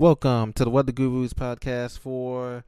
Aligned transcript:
Welcome 0.00 0.54
to 0.54 0.64
the 0.64 0.70
Weather 0.70 0.92
Gurus 0.92 1.34
podcast 1.34 1.98
for 1.98 2.64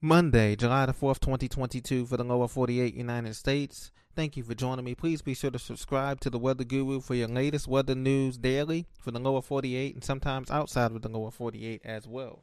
Monday, 0.00 0.56
July 0.56 0.86
the 0.86 0.92
4th, 0.92 1.20
2022, 1.20 2.06
for 2.06 2.16
the 2.16 2.24
lower 2.24 2.48
48 2.48 2.96
United 2.96 3.36
States. 3.36 3.92
Thank 4.16 4.36
you 4.36 4.42
for 4.42 4.56
joining 4.56 4.84
me. 4.84 4.96
Please 4.96 5.22
be 5.22 5.34
sure 5.34 5.52
to 5.52 5.58
subscribe 5.60 6.18
to 6.22 6.30
the 6.30 6.38
Weather 6.40 6.64
Guru 6.64 7.00
for 7.00 7.14
your 7.14 7.28
latest 7.28 7.68
weather 7.68 7.94
news 7.94 8.36
daily 8.36 8.88
for 8.98 9.12
the 9.12 9.20
lower 9.20 9.40
48 9.40 9.94
and 9.94 10.02
sometimes 10.02 10.50
outside 10.50 10.90
of 10.90 11.00
the 11.00 11.08
lower 11.08 11.30
48 11.30 11.82
as 11.84 12.08
well. 12.08 12.42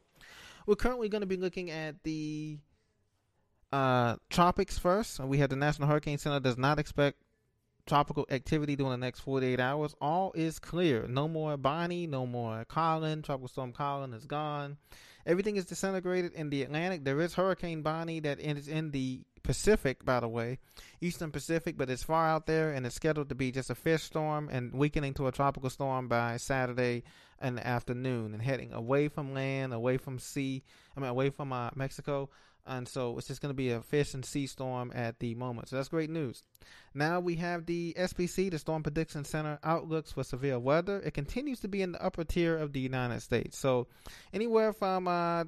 We're 0.66 0.76
currently 0.76 1.10
going 1.10 1.20
to 1.20 1.26
be 1.26 1.36
looking 1.36 1.70
at 1.70 2.02
the 2.04 2.58
uh, 3.70 4.16
tropics 4.30 4.78
first. 4.78 5.20
We 5.20 5.36
have 5.36 5.50
the 5.50 5.56
National 5.56 5.88
Hurricane 5.88 6.16
Center 6.16 6.40
does 6.40 6.56
not 6.56 6.78
expect 6.78 7.21
tropical 7.86 8.26
activity 8.30 8.76
during 8.76 8.92
the 8.92 8.96
next 8.96 9.20
48 9.20 9.58
hours. 9.60 9.94
All 10.00 10.32
is 10.34 10.58
clear. 10.58 11.06
No 11.08 11.28
more 11.28 11.56
Bonnie, 11.56 12.06
no 12.06 12.26
more 12.26 12.64
Colin. 12.66 13.22
Tropical 13.22 13.48
Storm 13.48 13.72
Colin 13.72 14.12
is 14.12 14.24
gone. 14.24 14.76
Everything 15.26 15.56
is 15.56 15.64
disintegrated 15.64 16.32
in 16.32 16.50
the 16.50 16.62
Atlantic. 16.62 17.04
There 17.04 17.20
is 17.20 17.34
Hurricane 17.34 17.82
Bonnie 17.82 18.20
that 18.20 18.40
is 18.40 18.68
in 18.68 18.90
the 18.90 19.22
Pacific, 19.42 20.04
by 20.04 20.20
the 20.20 20.28
way, 20.28 20.58
Eastern 21.00 21.30
Pacific, 21.30 21.76
but 21.76 21.90
it's 21.90 22.02
far 22.02 22.28
out 22.28 22.46
there 22.46 22.72
and 22.72 22.86
it's 22.86 22.94
scheduled 22.94 23.28
to 23.28 23.34
be 23.34 23.50
just 23.50 23.70
a 23.70 23.74
fish 23.74 24.02
storm 24.02 24.48
and 24.50 24.72
weakening 24.72 25.14
to 25.14 25.26
a 25.26 25.32
tropical 25.32 25.70
storm 25.70 26.08
by 26.08 26.36
Saturday 26.36 27.02
in 27.42 27.56
the 27.56 27.66
afternoon 27.66 28.34
and 28.34 28.42
heading 28.42 28.72
away 28.72 29.08
from 29.08 29.34
land, 29.34 29.72
away 29.72 29.96
from 29.96 30.18
sea, 30.18 30.62
I 30.96 31.00
mean, 31.00 31.10
away 31.10 31.30
from 31.30 31.52
uh, 31.52 31.70
Mexico 31.74 32.30
and 32.66 32.86
so 32.86 33.18
it's 33.18 33.26
just 33.26 33.40
going 33.40 33.50
to 33.50 33.56
be 33.56 33.70
a 33.70 33.80
fish 33.80 34.14
and 34.14 34.24
sea 34.24 34.46
storm 34.46 34.92
at 34.94 35.18
the 35.18 35.34
moment. 35.34 35.68
So 35.68 35.76
that's 35.76 35.88
great 35.88 36.10
news. 36.10 36.42
Now 36.94 37.20
we 37.20 37.36
have 37.36 37.66
the 37.66 37.94
SPC, 37.98 38.50
the 38.50 38.58
Storm 38.58 38.82
Prediction 38.82 39.24
Center 39.24 39.58
outlooks 39.64 40.12
for 40.12 40.22
severe 40.22 40.58
weather. 40.58 41.00
It 41.00 41.14
continues 41.14 41.60
to 41.60 41.68
be 41.68 41.82
in 41.82 41.92
the 41.92 42.04
upper 42.04 42.24
tier 42.24 42.56
of 42.56 42.72
the 42.72 42.80
United 42.80 43.20
States. 43.20 43.58
So 43.58 43.88
anywhere 44.32 44.72
from 44.72 45.08
uh, 45.08 45.44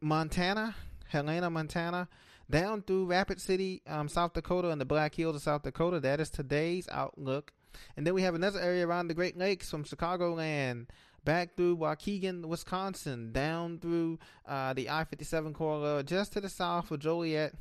Montana, 0.00 0.74
Helena, 1.08 1.50
Montana, 1.50 2.08
down 2.50 2.82
through 2.82 3.06
Rapid 3.06 3.40
City, 3.40 3.82
um, 3.86 4.08
South 4.08 4.32
Dakota, 4.32 4.70
and 4.70 4.80
the 4.80 4.84
Black 4.84 5.14
Hills 5.14 5.36
of 5.36 5.42
South 5.42 5.62
Dakota. 5.62 6.00
That 6.00 6.20
is 6.20 6.30
today's 6.30 6.88
outlook. 6.90 7.52
And 7.96 8.06
then 8.06 8.14
we 8.14 8.22
have 8.22 8.34
another 8.34 8.60
area 8.60 8.86
around 8.86 9.08
the 9.08 9.14
Great 9.14 9.38
Lakes 9.38 9.70
from 9.70 9.84
Chicagoland 9.84 10.86
back 11.24 11.56
through 11.56 11.76
Waukegan, 11.76 12.44
Wisconsin, 12.46 13.32
down 13.32 13.78
through 13.78 14.18
uh, 14.46 14.72
the 14.72 14.90
I 14.90 15.04
57 15.04 15.54
corridor, 15.54 16.02
just 16.02 16.32
to 16.32 16.40
the 16.40 16.48
south 16.48 16.90
of 16.90 16.98
Joliet, 16.98 17.54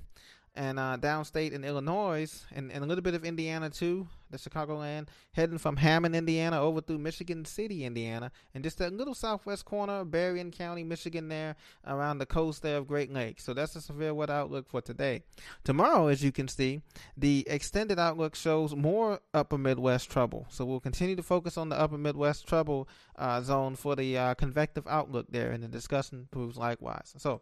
and 0.56 0.80
uh, 0.80 0.98
downstate 1.00 1.52
in 1.52 1.64
Illinois, 1.64 2.46
and, 2.54 2.72
and 2.72 2.84
a 2.84 2.88
little 2.88 3.04
bit 3.04 3.14
of 3.14 3.24
Indiana 3.24 3.70
too 3.70 4.08
the 4.30 4.38
Chicagoland, 4.38 5.08
heading 5.34 5.58
from 5.58 5.78
Hammond, 5.78 6.16
Indiana, 6.16 6.62
over 6.62 6.82
through 6.82 7.00
Michigan 7.00 7.46
City, 7.46 7.86
Indiana, 7.86 8.32
and 8.54 8.64
just 8.64 8.78
that 8.78 8.94
little 8.94 9.16
southwest 9.16 9.66
corner 9.66 10.02
of 10.02 10.12
Berrien 10.12 10.52
County, 10.52 10.84
Michigan, 10.84 11.30
there 11.30 11.56
around 11.86 12.18
the 12.18 12.26
coast 12.26 12.62
there 12.62 12.78
of 12.78 12.88
Great 12.88 13.12
Lakes. 13.12 13.44
So 13.44 13.54
that's 13.54 13.76
a 13.76 13.82
severe 13.82 14.14
weather 14.14 14.34
outlook 14.34 14.68
for 14.68 14.82
today. 14.82 15.24
Tomorrow, 15.64 16.08
as 16.08 16.24
you 16.24 16.32
can 16.32 16.48
see, 16.48 16.82
the 17.18 17.46
extended 17.48 18.00
outlook 18.00 18.36
shows 18.36 18.76
more 18.76 19.20
upper 19.34 19.58
Midwest 19.58 20.10
trouble. 20.10 20.46
So 20.50 20.66
we'll 20.66 20.80
continue 20.80 21.16
to 21.16 21.24
focus 21.24 21.58
on 21.58 21.70
the 21.70 21.80
upper 21.80 21.98
Midwest 21.98 22.48
trouble 22.48 22.88
uh, 23.18 23.42
zone 23.42 23.76
for 23.76 23.96
the 23.96 24.18
uh, 24.18 24.34
convective 24.36 24.86
outlook 24.88 25.28
there, 25.30 25.52
and 25.52 25.64
the 25.64 25.68
discussion 25.68 26.28
proves 26.32 26.58
likewise. 26.58 27.14
So 27.18 27.42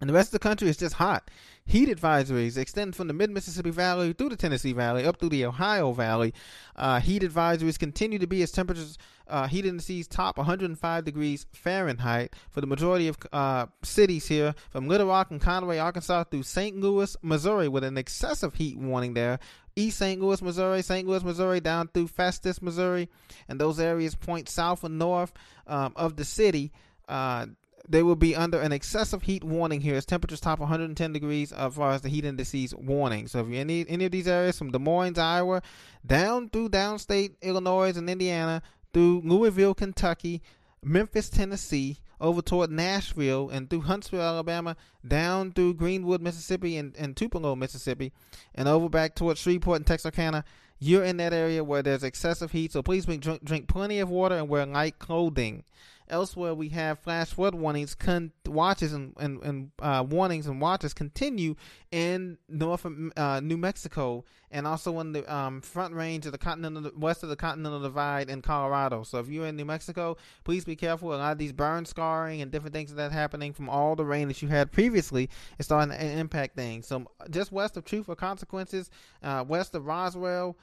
and 0.00 0.08
the 0.08 0.14
rest 0.14 0.28
of 0.28 0.32
the 0.32 0.38
country 0.38 0.68
is 0.68 0.76
just 0.76 0.94
hot. 0.94 1.30
Heat 1.66 1.88
advisories 1.88 2.56
extend 2.56 2.96
from 2.96 3.06
the 3.06 3.14
mid 3.14 3.30
Mississippi 3.30 3.70
Valley 3.70 4.12
through 4.12 4.30
the 4.30 4.36
Tennessee 4.36 4.72
Valley 4.72 5.04
up 5.04 5.18
through 5.18 5.28
the 5.28 5.44
Ohio 5.44 5.92
Valley. 5.92 6.34
Uh, 6.74 7.00
heat 7.00 7.22
advisories 7.22 7.78
continue 7.78 8.18
to 8.18 8.26
be 8.26 8.42
as 8.42 8.50
temperatures 8.50 8.98
uh, 9.30 9.46
heat 9.46 9.64
indices 9.64 10.08
top 10.08 10.36
105 10.36 11.04
degrees 11.04 11.46
Fahrenheit 11.52 12.34
for 12.50 12.60
the 12.60 12.66
majority 12.66 13.08
of 13.08 13.16
uh, 13.32 13.66
cities 13.82 14.26
here, 14.26 14.54
from 14.70 14.88
Little 14.88 15.06
Rock 15.06 15.30
and 15.30 15.40
Conway, 15.40 15.78
Arkansas, 15.78 16.24
through 16.24 16.42
St. 16.42 16.76
Louis, 16.76 17.16
Missouri, 17.22 17.68
with 17.68 17.84
an 17.84 17.96
excessive 17.96 18.54
heat 18.54 18.76
warning 18.76 19.14
there. 19.14 19.38
East 19.76 19.98
St. 19.98 20.20
Louis, 20.20 20.42
Missouri, 20.42 20.82
St. 20.82 21.06
Louis, 21.06 21.22
Missouri, 21.22 21.60
down 21.60 21.88
through 21.88 22.08
Festus, 22.08 22.60
Missouri, 22.60 23.08
and 23.48 23.60
those 23.60 23.78
areas 23.78 24.16
point 24.16 24.48
south 24.48 24.82
and 24.82 24.98
north 24.98 25.32
um, 25.66 25.92
of 25.96 26.16
the 26.16 26.24
city. 26.24 26.72
Uh, 27.08 27.46
they 27.90 28.04
will 28.04 28.16
be 28.16 28.36
under 28.36 28.60
an 28.60 28.72
excessive 28.72 29.22
heat 29.22 29.42
warning 29.42 29.80
here 29.80 29.96
as 29.96 30.06
temperatures 30.06 30.40
top 30.40 30.60
110 30.60 31.12
degrees 31.12 31.52
uh, 31.52 31.66
as 31.66 31.74
far 31.74 31.90
as 31.90 32.02
the 32.02 32.08
heat 32.08 32.24
indices 32.24 32.72
warning. 32.76 33.26
So 33.26 33.40
if 33.40 33.48
you're 33.48 33.60
in 33.60 33.68
any, 33.68 33.84
any 33.88 34.04
of 34.04 34.12
these 34.12 34.28
areas 34.28 34.56
from 34.56 34.70
Des 34.70 34.78
Moines, 34.78 35.18
Iowa, 35.18 35.60
down 36.06 36.48
through 36.48 36.68
downstate 36.68 37.34
Illinois 37.42 37.96
and 37.96 38.08
Indiana, 38.08 38.62
through 38.94 39.22
Louisville, 39.24 39.74
Kentucky, 39.74 40.40
Memphis, 40.82 41.28
Tennessee, 41.28 41.98
over 42.20 42.42
toward 42.42 42.70
Nashville 42.70 43.48
and 43.50 43.68
through 43.68 43.82
Huntsville, 43.82 44.20
Alabama, 44.20 44.76
down 45.06 45.52
through 45.52 45.74
Greenwood, 45.74 46.20
Mississippi, 46.20 46.76
and, 46.76 46.94
and 46.96 47.16
Tupelo, 47.16 47.56
Mississippi, 47.56 48.12
and 48.54 48.68
over 48.68 48.88
back 48.88 49.14
toward 49.14 49.36
Shreveport 49.38 49.78
and 49.78 49.86
Texarkana. 49.86 50.44
You're 50.78 51.04
in 51.04 51.18
that 51.18 51.32
area 51.32 51.64
where 51.64 51.82
there's 51.82 52.04
excessive 52.04 52.52
heat, 52.52 52.72
so 52.72 52.82
please 52.82 53.04
drink, 53.04 53.44
drink 53.44 53.68
plenty 53.68 53.98
of 53.98 54.08
water 54.10 54.36
and 54.36 54.48
wear 54.48 54.64
light 54.64 54.98
clothing. 54.98 55.64
Elsewhere, 56.10 56.54
we 56.54 56.68
have 56.70 56.98
flash 56.98 57.28
flood 57.28 57.54
warnings, 57.54 57.94
con- 57.94 58.32
watches, 58.46 58.92
and, 58.92 59.14
and, 59.18 59.42
and 59.42 59.70
uh, 59.80 60.04
warnings 60.08 60.46
and 60.46 60.60
watches 60.60 60.92
continue 60.92 61.54
in 61.90 62.36
north 62.48 62.86
uh, 63.16 63.40
New 63.40 63.56
Mexico 63.56 64.24
and 64.50 64.66
also 64.66 64.98
in 64.98 65.12
the 65.12 65.32
um, 65.32 65.60
front 65.60 65.94
range 65.94 66.26
of 66.26 66.32
the 66.32 66.38
continental 66.38 66.90
west 66.96 67.22
of 67.22 67.28
the 67.28 67.36
Continental 67.36 67.80
Divide 67.80 68.28
in 68.28 68.42
Colorado. 68.42 69.04
So 69.04 69.18
if 69.18 69.28
you're 69.28 69.46
in 69.46 69.56
New 69.56 69.64
Mexico, 69.64 70.16
please 70.44 70.64
be 70.64 70.76
careful. 70.76 71.14
A 71.14 71.16
lot 71.16 71.32
of 71.32 71.38
these 71.38 71.52
burn 71.52 71.84
scarring 71.84 72.42
and 72.42 72.50
different 72.50 72.74
things 72.74 72.92
that 72.94 73.12
happening 73.12 73.52
from 73.52 73.68
all 73.68 73.94
the 73.94 74.04
rain 74.04 74.28
that 74.28 74.42
you 74.42 74.48
had 74.48 74.72
previously 74.72 75.30
is 75.58 75.66
starting 75.66 75.96
to 75.96 76.04
impact 76.04 76.56
things. 76.56 76.86
So 76.86 77.06
just 77.30 77.52
west 77.52 77.76
of 77.76 77.84
Truth 77.84 78.08
or 78.08 78.16
Consequences, 78.16 78.90
uh, 79.22 79.44
west 79.46 79.74
of 79.74 79.86
Roswell. 79.86 80.56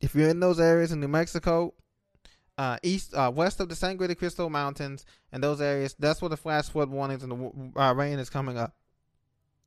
If 0.00 0.14
you're 0.14 0.28
in 0.28 0.40
those 0.40 0.60
areas 0.60 0.92
in 0.92 1.00
New 1.00 1.08
Mexico, 1.08 1.74
uh, 2.58 2.78
east, 2.82 3.14
uh, 3.14 3.30
west 3.34 3.60
of 3.60 3.68
the 3.68 3.74
Sangre 3.74 4.08
de 4.08 4.14
Cristo 4.14 4.48
Mountains 4.48 5.04
and 5.32 5.42
those 5.42 5.60
areas. 5.60 5.94
That's 5.98 6.20
where 6.20 6.28
the 6.28 6.36
flash 6.36 6.68
flood 6.68 6.90
warnings 6.90 7.22
and 7.22 7.32
the 7.32 7.80
uh, 7.80 7.94
rain 7.94 8.18
is 8.18 8.30
coming 8.30 8.58
up. 8.58 8.74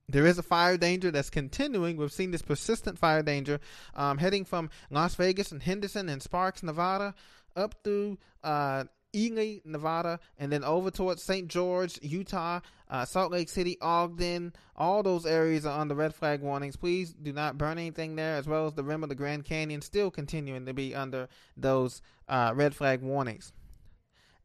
There 0.07 0.25
is 0.27 0.37
a 0.37 0.43
fire 0.43 0.77
danger 0.77 1.09
that's 1.09 1.31
continuing. 1.31 1.97
We've 1.97 2.11
seen 2.11 2.31
this 2.31 2.43
persistent 2.43 2.99
fire 2.99 3.23
danger 3.23 3.59
um, 3.95 4.19
heading 4.19 4.45
from 4.45 4.69
Las 4.91 5.15
Vegas 5.15 5.51
and 5.51 5.63
Henderson 5.63 6.09
and 6.09 6.21
Sparks, 6.21 6.61
Nevada, 6.61 7.15
up 7.55 7.75
through 7.83 8.19
uh, 8.43 8.83
Ely, 9.15 9.59
Nevada, 9.63 10.19
and 10.37 10.51
then 10.51 10.63
over 10.63 10.91
towards 10.91 11.23
St. 11.23 11.47
George, 11.47 11.97
Utah, 12.01 12.59
uh, 12.89 13.05
Salt 13.05 13.31
Lake 13.31 13.49
City, 13.49 13.77
Ogden. 13.81 14.53
All 14.75 15.01
those 15.03 15.25
areas 15.25 15.65
are 15.65 15.79
under 15.79 15.95
red 15.95 16.13
flag 16.13 16.41
warnings. 16.41 16.75
Please 16.75 17.13
do 17.13 17.31
not 17.31 17.57
burn 17.57 17.77
anything 17.77 18.15
there, 18.15 18.35
as 18.35 18.47
well 18.47 18.67
as 18.67 18.73
the 18.73 18.83
rim 18.83 19.03
of 19.03 19.09
the 19.09 19.15
Grand 19.15 19.45
Canyon, 19.45 19.81
still 19.81 20.11
continuing 20.11 20.65
to 20.65 20.73
be 20.73 20.93
under 20.93 21.27
those 21.55 22.01
uh, 22.27 22.51
red 22.55 22.75
flag 22.75 23.01
warnings. 23.01 23.53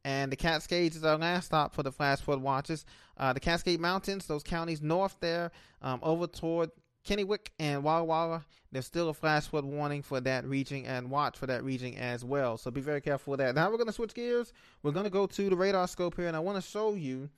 And 0.03 0.31
the 0.31 0.35
Cascades 0.35 0.95
is 0.95 1.03
our 1.03 1.17
last 1.17 1.45
stop 1.45 1.75
for 1.75 1.83
the 1.83 1.91
flash 1.91 2.19
flood 2.19 2.41
watches. 2.41 2.85
Uh, 3.17 3.33
the 3.33 3.39
Cascade 3.39 3.79
Mountains, 3.79 4.25
those 4.25 4.41
counties 4.41 4.81
north 4.81 5.15
there, 5.19 5.51
um, 5.81 5.99
over 6.01 6.25
toward 6.25 6.71
Kennewick 7.05 7.49
and 7.59 7.83
Walla 7.83 8.03
Walla, 8.03 8.45
there's 8.71 8.85
still 8.85 9.09
a 9.09 9.13
flash 9.13 9.47
flood 9.47 9.65
warning 9.65 10.01
for 10.01 10.21
that 10.21 10.45
region 10.45 10.85
and 10.85 11.09
watch 11.09 11.37
for 11.37 11.47
that 11.47 11.63
region 11.63 11.95
as 11.95 12.23
well. 12.23 12.57
So 12.57 12.71
be 12.71 12.81
very 12.81 13.01
careful 13.01 13.31
with 13.31 13.39
that. 13.39 13.55
Now 13.55 13.69
we're 13.69 13.77
going 13.77 13.87
to 13.87 13.93
switch 13.93 14.13
gears. 14.13 14.53
We're 14.83 14.91
going 14.91 15.05
to 15.05 15.09
go 15.09 15.25
to 15.25 15.49
the 15.49 15.55
radar 15.55 15.87
scope 15.87 16.15
here, 16.15 16.27
and 16.27 16.37
I 16.37 16.39
want 16.39 16.63
to 16.63 16.69
show 16.69 16.93
you 16.93 17.29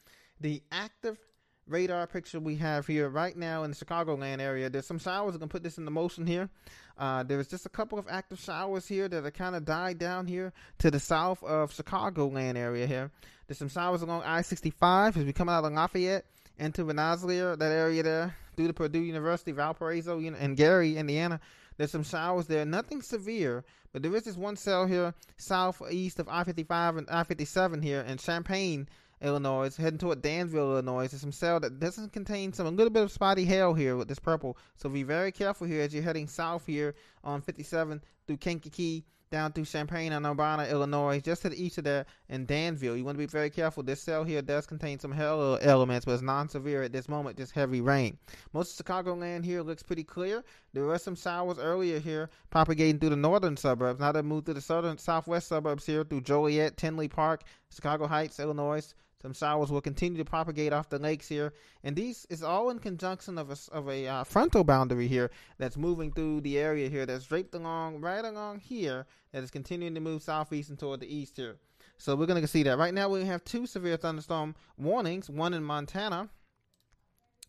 the 0.42 0.62
active 0.72 1.18
radar 1.66 2.06
picture 2.08 2.42
we 2.42 2.56
have 2.58 2.86
here 2.86 3.08
right 3.08 3.38
now 3.38 3.64
in 3.64 3.72
the 3.72 3.78
Chicagoland 3.78 4.42
area. 4.42 4.70
There's 4.70 4.86
some 4.86 5.00
showers. 5.00 5.34
I'm 5.34 5.40
going 5.40 5.50
to 5.50 5.54
put 5.54 5.64
this 5.64 5.78
into 5.78 5.92
motion 5.92 6.28
here. 6.28 6.50
Uh, 6.98 7.24
there's 7.24 7.48
just 7.48 7.66
a 7.66 7.70
couple 7.70 7.98
of 7.98 8.06
active 8.10 8.40
showers 8.40 8.86
here 8.86 9.08
that 9.08 9.26
are 9.26 9.32
kind 9.32 9.56
of 9.56 9.64
died 9.64 9.98
down 9.98 10.28
here 10.28 10.52
to 10.80 10.92
the 10.92 11.00
south 11.00 11.42
of 11.42 11.72
Chicagoland 11.72 12.58
area 12.58 12.86
here. 12.86 13.12
There's 13.48 13.58
some 13.58 13.70
showers 13.70 14.02
along 14.02 14.24
I-65 14.24 15.18
as 15.18 15.24
we 15.24 15.32
come 15.32 15.48
out 15.48 15.64
of 15.64 15.72
Lafayette 15.72 16.26
into 16.60 16.84
Rensselaer, 16.84 17.56
that 17.56 17.72
area 17.72 18.04
there 18.04 18.36
through 18.56 18.68
the 18.68 18.74
Purdue 18.74 19.02
University, 19.02 19.52
Valparaiso, 19.52 20.20
and 20.20 20.58
Gary, 20.58 20.98
Indiana. 20.98 21.40
There's 21.78 21.92
some 21.92 22.04
showers 22.04 22.48
there, 22.48 22.66
nothing 22.66 23.02
severe, 23.02 23.64
but 23.92 24.04
there 24.04 24.16
is 24.16 24.24
this 24.24 24.38
one 24.38 24.56
cell 24.56 24.86
here 24.86 25.14
southeast 25.38 26.20
of 26.20 26.30
I-55 26.30 27.00
and 27.00 27.10
I-57 27.10 27.84
here 27.84 28.02
in 28.02 28.18
Champaign, 28.18 28.88
Illinois, 29.22 29.76
heading 29.76 29.98
toward 29.98 30.22
Danville, 30.22 30.74
Illinois. 30.74 31.08
There's 31.08 31.22
some 31.22 31.32
cell 31.32 31.60
that 31.62 31.80
doesn't 31.80 32.14
contain 32.14 32.54
some 32.54 32.68
a 32.68 32.72
little 32.72 32.92
bit 32.92 33.04
of 33.04 33.12
spotty 33.12 33.46
hail 33.46 33.74
here 33.74 33.96
with 33.96 34.08
this 34.08 34.20
purple. 34.20 34.58
So 34.76 34.90
be 34.90 35.04
very 35.04 35.32
careful 35.32 35.66
here 35.66 35.82
as 35.82 35.94
you're 35.94 36.04
heading 36.04 36.28
south 36.28 36.66
here 36.66 36.94
on 37.24 37.42
57 37.42 38.02
through 38.28 38.38
Kankakee 38.38 39.06
down 39.34 39.52
through 39.52 39.66
Champaign 39.66 40.14
and 40.14 40.28
Urbana, 40.28 40.66
Illinois, 40.66 41.20
just 41.20 41.42
to 41.42 41.50
the 41.50 41.62
east 41.62 41.80
of 41.80 41.84
there 41.86 42.06
in 42.30 42.46
Danville. 42.46 42.96
You 42.96 43.04
want 43.04 43.16
to 43.16 43.20
be 43.20 43.26
very 43.26 43.50
careful. 43.50 43.82
This 43.82 44.00
cell 44.00 44.24
here 44.24 44.44
does 44.44 44.68
contain 44.68 45.00
some 45.00 45.12
hail 45.12 45.58
elements, 45.60 46.06
but 46.06 46.12
it's 46.12 46.22
non-severe 46.22 46.84
at 46.84 46.94
this 46.94 47.10
moment, 47.10 47.36
just 47.36 47.52
heavy 47.52 47.82
rain. 47.82 48.16
Most 48.54 48.80
of 48.80 48.86
Chicagoland 48.86 49.44
here 49.44 49.64
looks 49.64 49.82
pretty 49.82 50.04
clear. 50.04 50.44
There 50.74 50.84
were 50.84 51.00
some 51.00 51.16
showers 51.16 51.58
earlier 51.58 51.98
here 51.98 52.30
propagating 52.52 53.00
through 53.00 53.10
the 53.10 53.16
northern 53.16 53.58
suburbs. 53.58 54.00
Now 54.00 54.12
they 54.12 54.22
moved 54.22 54.46
to 54.46 54.54
the 54.54 54.62
southern 54.62 55.00
southwest 55.00 55.48
suburbs 55.48 55.84
here 55.84 56.04
through 56.04 56.22
Joliet, 56.22 56.78
Tinley 56.78 57.08
Park, 57.08 57.42
Chicago 57.74 58.06
Heights, 58.06 58.40
Illinois, 58.40 58.94
some 59.24 59.34
showers 59.34 59.72
will 59.72 59.80
continue 59.80 60.18
to 60.18 60.30
propagate 60.30 60.74
off 60.74 60.90
the 60.90 61.00
lakes 61.00 61.30
here, 61.30 61.54
and 61.82 61.96
these 61.96 62.28
is 62.30 62.44
all 62.44 62.70
in 62.72 62.78
conjunction 62.78 63.38
of 63.38 63.52
a, 63.52 63.58
of 63.72 63.88
a 63.88 64.06
uh, 64.06 64.24
frontal 64.26 64.66
boundary 64.66 65.08
here 65.08 65.32
that's 65.58 65.78
moving 65.78 66.12
through 66.12 66.42
the 66.42 66.60
area 66.60 66.90
here 66.90 67.06
that's 67.06 67.26
draped 67.26 67.56
along 67.56 68.02
right 68.02 68.26
along 68.26 68.60
here 68.60 69.06
that 69.32 69.42
is 69.42 69.50
continuing 69.50 69.96
to 69.96 70.02
move 70.02 70.22
southeast 70.22 70.70
and 70.70 70.78
toward 70.78 71.00
the 71.00 71.08
east 71.08 71.38
here. 71.38 71.56
So 71.98 72.18
we're 72.18 72.26
going 72.26 72.42
to 72.42 72.48
see 72.50 72.64
that. 72.64 72.78
Right 72.78 72.94
now 72.94 73.08
we 73.08 73.24
have 73.24 73.46
two 73.46 73.66
severe 73.66 73.96
thunderstorm 73.96 74.56
warnings, 74.78 75.30
one 75.30 75.54
in 75.54 75.64
Montana 75.64 76.28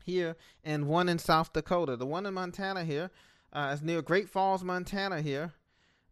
here 0.05 0.37
and 0.63 0.87
one 0.87 1.09
in 1.09 1.19
South 1.19 1.53
Dakota. 1.53 1.97
The 1.97 2.07
one 2.07 2.25
in 2.25 2.35
Montana 2.35 2.85
here 2.85 3.11
uh, 3.53 3.73
is 3.75 3.83
near 3.83 4.01
Great 4.01 4.29
Falls, 4.29 4.63
Montana 4.63 5.23
here. 5.23 5.53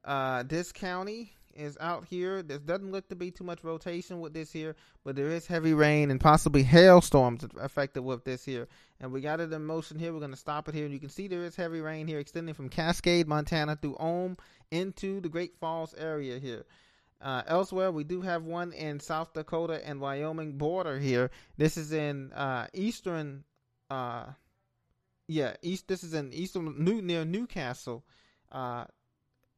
Uh, 0.05 0.43
this 0.43 0.73
county 0.73 1.35
is 1.54 1.76
out 1.81 2.04
here. 2.04 2.43
There 2.43 2.58
doesn't 2.58 2.93
look 2.93 3.08
to 3.08 3.16
be 3.16 3.31
too 3.31 3.44
much 3.44 3.64
rotation 3.64 4.20
with 4.20 4.34
this 4.34 4.52
here, 4.52 4.76
but 5.04 5.16
there 5.16 5.28
is 5.28 5.46
heavy 5.46 5.75
rain 5.75 6.10
and 6.10 6.20
possibly 6.20 6.62
hailstorms 6.62 7.46
affected 7.60 8.02
with 8.02 8.25
this 8.25 8.44
here. 8.44 8.69
And 9.00 9.12
we 9.12 9.20
got 9.20 9.40
it 9.40 9.52
in 9.52 9.64
motion 9.64 9.99
here. 9.99 10.12
We're 10.12 10.20
going 10.20 10.31
to 10.31 10.37
stop 10.37 10.69
it 10.69 10.75
here. 10.75 10.84
And 10.84 10.94
you 10.94 11.00
can 11.00 11.08
see 11.08 11.28
there 11.28 11.44
is 11.44 11.56
heavy 11.56 11.81
rain 11.81 12.06
here 12.06 12.19
extending 12.19 12.54
from 12.54 12.69
Cascade, 12.69 13.28
Montana 13.28 13.76
through 13.76 13.96
Ulm 13.99 14.37
into 14.70 15.20
the 15.20 15.28
Great 15.28 15.56
Falls 15.58 15.94
area 15.94 16.38
here. 16.38 16.64
Uh, 17.22 17.43
elsewhere, 17.46 17.93
we 17.93 18.02
do 18.02 18.20
have 18.20 18.43
one 18.43 18.72
in 18.72 18.99
South 18.99 19.32
Dakota 19.32 19.81
and 19.87 20.00
Wyoming 20.00 20.58
border 20.58 20.99
here. 20.99 21.31
This 21.56 21.76
is 21.76 21.93
in 21.93 22.32
uh, 22.32 22.66
eastern, 22.75 23.44
uh, 23.90 24.26
yeah, 25.28 25.54
east. 25.62 25.87
This 25.87 26.02
is 26.02 26.14
in 26.14 26.32
eastern 26.32 26.82
New, 26.82 27.00
near 27.00 27.25
Newcastle, 27.25 28.04
uh, 28.50 28.87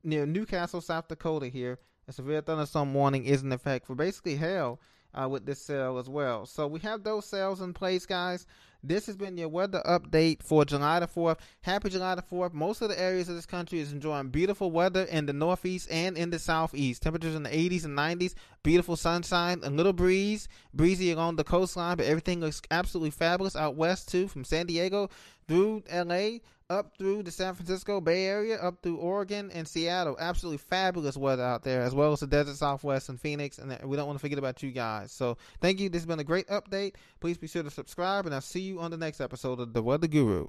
near 0.04 0.26
Newcastle, 0.26 0.80
South 0.80 1.08
Dakota 1.08 1.48
here. 1.48 1.78
A 2.06 2.12
severe 2.12 2.42
thunderstorm 2.42 2.92
warning 2.92 3.24
is 3.24 3.42
in 3.42 3.52
effect 3.52 3.86
for 3.86 3.94
basically 3.94 4.36
hail 4.36 4.78
uh, 5.14 5.28
with 5.28 5.46
this 5.46 5.60
cell 5.60 5.98
as 5.98 6.08
well. 6.08 6.46
So 6.46 6.66
we 6.66 6.80
have 6.80 7.02
those 7.02 7.24
cells 7.24 7.60
in 7.60 7.72
place, 7.72 8.04
guys. 8.04 8.46
This 8.86 9.06
has 9.06 9.16
been 9.16 9.38
your 9.38 9.48
weather 9.48 9.82
update 9.86 10.42
for 10.42 10.66
July 10.66 11.00
the 11.00 11.06
4th. 11.06 11.38
Happy 11.62 11.88
July 11.88 12.16
the 12.16 12.22
4th. 12.22 12.52
Most 12.52 12.82
of 12.82 12.90
the 12.90 13.00
areas 13.00 13.30
of 13.30 13.34
this 13.34 13.46
country 13.46 13.80
is 13.80 13.92
enjoying 13.92 14.28
beautiful 14.28 14.70
weather 14.70 15.04
in 15.04 15.24
the 15.24 15.32
northeast 15.32 15.90
and 15.90 16.18
in 16.18 16.28
the 16.28 16.38
southeast. 16.38 17.00
Temperatures 17.00 17.34
in 17.34 17.44
the 17.44 17.48
80s 17.48 17.86
and 17.86 17.96
90s. 17.96 18.34
Beautiful 18.62 18.96
sunshine, 18.96 19.60
a 19.62 19.70
little 19.70 19.94
breeze, 19.94 20.48
breezy 20.74 21.12
along 21.12 21.36
the 21.36 21.44
coastline, 21.44 21.96
but 21.96 22.04
everything 22.04 22.40
looks 22.40 22.60
absolutely 22.70 23.10
fabulous 23.10 23.56
out 23.56 23.74
west 23.74 24.10
too, 24.10 24.28
from 24.28 24.44
San 24.44 24.66
Diego 24.66 25.08
through 25.48 25.82
LA 25.90 26.40
up 26.70 26.96
through 26.96 27.22
the 27.22 27.30
San 27.30 27.54
Francisco 27.54 28.00
Bay 28.00 28.26
Area, 28.26 28.56
up 28.56 28.82
through 28.82 28.96
Oregon 28.96 29.50
and 29.52 29.66
Seattle. 29.66 30.16
Absolutely 30.18 30.58
fabulous 30.58 31.16
weather 31.16 31.42
out 31.42 31.62
there, 31.62 31.82
as 31.82 31.94
well 31.94 32.12
as 32.12 32.20
the 32.20 32.26
desert 32.26 32.56
Southwest 32.56 33.08
and 33.08 33.20
Phoenix. 33.20 33.58
And 33.58 33.76
we 33.84 33.96
don't 33.96 34.06
want 34.06 34.18
to 34.18 34.22
forget 34.22 34.38
about 34.38 34.62
you 34.62 34.70
guys. 34.70 35.12
So 35.12 35.36
thank 35.60 35.80
you. 35.80 35.88
This 35.88 36.02
has 36.02 36.06
been 36.06 36.20
a 36.20 36.24
great 36.24 36.48
update. 36.48 36.94
Please 37.20 37.38
be 37.38 37.46
sure 37.46 37.62
to 37.62 37.70
subscribe, 37.70 38.26
and 38.26 38.34
I'll 38.34 38.40
see 38.40 38.60
you 38.60 38.80
on 38.80 38.90
the 38.90 38.96
next 38.96 39.20
episode 39.20 39.60
of 39.60 39.72
The 39.72 39.82
Weather 39.82 40.08
Guru. 40.08 40.48